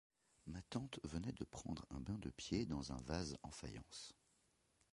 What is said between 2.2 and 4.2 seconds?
pieds dans un vase en faïence.